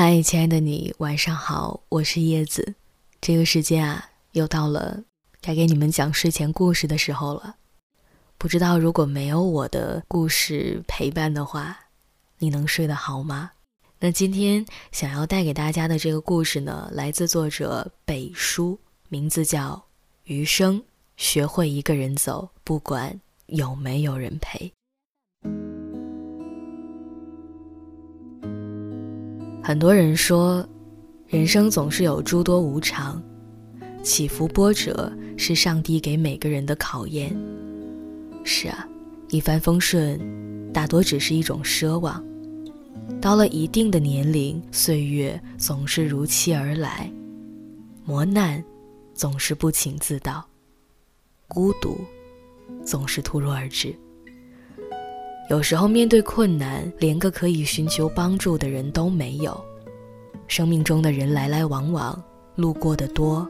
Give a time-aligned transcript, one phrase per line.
[0.00, 2.76] 嗨，亲爱的你，晚上好，我是叶子。
[3.20, 5.02] 这个时间啊，又到了
[5.40, 7.56] 该给你们讲睡前故事的时候了。
[8.38, 11.76] 不知道如果没有我的故事陪伴的话，
[12.38, 13.50] 你能睡得好吗？
[13.98, 18.78] 那今天想要带给大家的这个故事呢，来自作者北叔，
[19.08, 19.72] 名字叫
[20.22, 20.80] 《余生
[21.16, 24.66] 学会一个人走，不管有没有人陪》。
[29.68, 30.66] 很多人说，
[31.26, 33.22] 人生总是有诸多无常，
[34.02, 37.36] 起伏波折是上帝给每个人的考验。
[38.44, 38.88] 是啊，
[39.28, 40.18] 一帆风顺，
[40.72, 42.24] 大多只是一种奢望。
[43.20, 47.12] 到了一定的年龄，岁月总是如期而来，
[48.06, 48.64] 磨难
[49.12, 50.42] 总是不请自到，
[51.46, 51.98] 孤独
[52.86, 53.94] 总是突如而至。
[55.48, 59.58] 有时候面对困难，连个可以寻求帮助的人都没有。
[60.46, 62.22] 生命中的人来来往往，
[62.54, 63.48] 路过的多，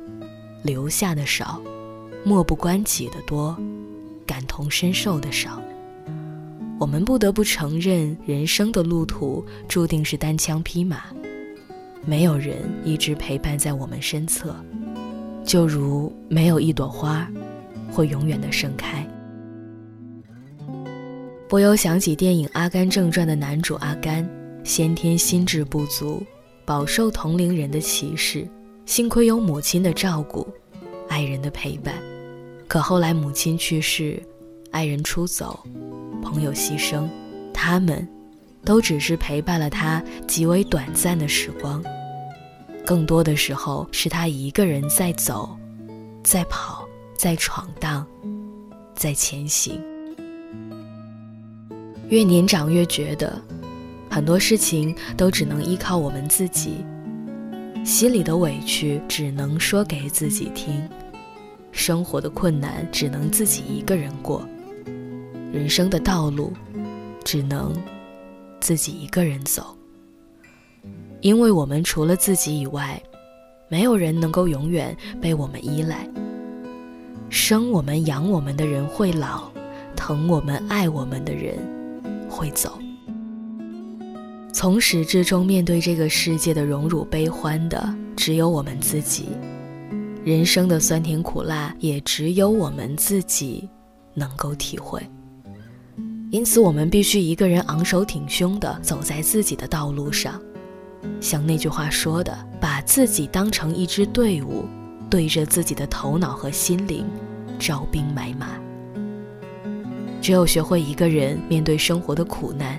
[0.63, 1.61] 留下的少；
[2.25, 3.57] 漠不关己的多，
[4.25, 5.61] 感同身受的少。
[6.79, 11.03] 我们不得不承认，人生的路途注定是单枪匹马，
[12.07, 14.55] 没有人一直陪伴在我们身侧，
[15.45, 17.29] 就如没有一朵花
[17.91, 19.05] 会永远的盛开。
[21.49, 24.29] 不由想起电影《阿甘正传》的男主阿甘，
[24.65, 26.23] 先天心智不足，
[26.67, 28.47] 饱受同龄人的歧视。
[28.85, 30.47] 幸亏有母亲的照顾，
[31.09, 31.95] 爱人的陪伴。
[32.67, 34.23] 可后来母亲去世，
[34.73, 35.59] 爱人出走，
[36.23, 37.09] 朋友牺牲，
[37.55, 38.07] 他们，
[38.62, 41.83] 都只是陪伴了他极为短暂的时光。
[42.85, 45.57] 更多的时候，是他一个人在走，
[46.23, 48.07] 在跑，在闯荡，
[48.95, 49.81] 在前行。
[52.09, 53.41] 越年长越觉得，
[54.09, 56.84] 很多事情都只能依靠我们自己。
[57.84, 60.87] 心里的委屈只能说给自己听，
[61.70, 64.47] 生活的困难只能自己一个人过，
[65.53, 66.53] 人生的道路
[67.25, 67.75] 只能
[68.60, 69.77] 自己一个人走。
[71.21, 73.00] 因为我们除了自己以外，
[73.69, 76.09] 没有人能够永远被我们依赖。
[77.28, 79.50] 生我们养我们的人会老，
[79.94, 81.59] 疼我们爱我们的人。
[82.38, 82.78] 会走，
[84.53, 89.25] 从始至终面对这个世界的荣辱悲欢的，只有我们自己；
[90.25, 93.69] 人生的酸甜苦辣，也只有我们自己
[94.15, 95.03] 能够体会。
[96.31, 100.41] 因此，我们必须一个人昂首挺胸地走在自己的道路上，
[101.21, 104.65] 像那句话说的：“把自己当成一支队伍，
[105.10, 107.04] 对着自己的头脑和心灵，
[107.59, 108.50] 招兵买马。”
[110.21, 112.79] 只有学会一个人面对生活的苦难，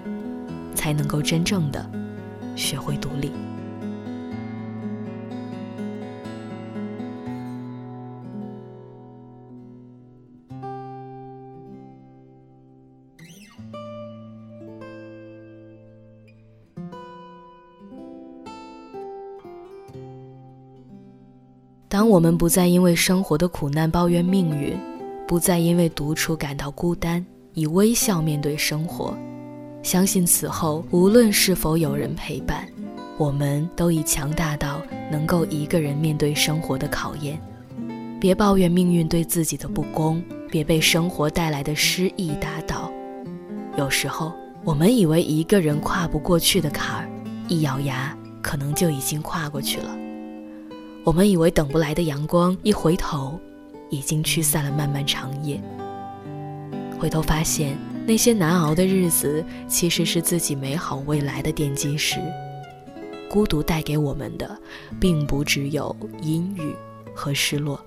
[0.75, 1.89] 才能够真正的
[2.55, 3.31] 学会独立。
[21.87, 24.77] 当我们不再因为生活的苦难抱怨命运。
[25.29, 27.23] 不再因为独处感到孤单，
[27.53, 29.15] 以微笑面对生活，
[29.83, 32.67] 相信此后无论是否有人陪伴，
[33.15, 34.81] 我们都已强大到
[35.11, 37.39] 能够一个人面对生活的考验。
[38.19, 40.19] 别抱怨命运对自己的不公，
[40.49, 42.91] 别被生活带来的失意打倒。
[43.77, 47.09] 有时候，我们以为一个人跨不过去的坎儿，
[47.47, 49.95] 一咬牙可能就已经跨过去了。
[51.03, 53.39] 我们以为等不来的阳光，一回头。
[53.89, 55.61] 已经驱散了漫漫长夜。
[56.99, 62.19] 回头发现，那些难熬的日子，其实是自己美好未来的奠基石。
[63.29, 64.59] 孤独带给我们的，
[64.99, 66.75] 并不只有阴郁
[67.13, 67.79] 和失落，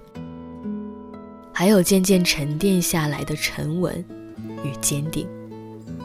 [1.53, 4.05] 还有渐渐沉淀下来的沉稳
[4.65, 5.27] 与坚定。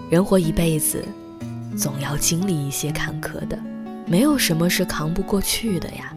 [0.10, 1.06] 人活一辈子，
[1.78, 3.58] 总要经历一些坎坷的，
[4.06, 6.14] 没有什么是扛不过去的呀。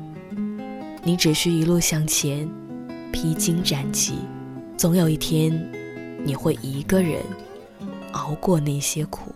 [1.05, 2.49] 你只需一路向前。
[3.13, 4.15] 披荆斩棘，
[4.77, 5.53] 总有一天，
[6.25, 7.23] 你会一个人
[8.13, 9.33] 熬过那些苦。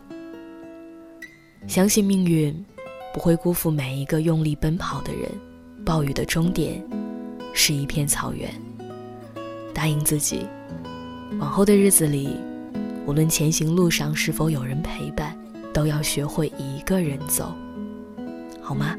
[1.66, 2.54] 相信命运
[3.12, 5.28] 不会辜负每一个用力奔跑的人。
[5.84, 6.82] 暴雨的终点
[7.52, 8.50] 是一片草原。
[9.74, 10.46] 答应自己，
[11.38, 12.36] 往后的日子里，
[13.06, 15.36] 无论前行路上是否有人陪伴，
[15.74, 17.54] 都要学会一个人走，
[18.62, 18.96] 好吗？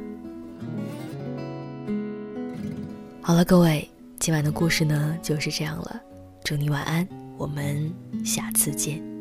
[3.22, 3.90] 好了，各位。
[4.20, 6.02] 今晚的故事呢就是这样了，
[6.44, 7.08] 祝你晚安，
[7.38, 9.15] 我们下次见。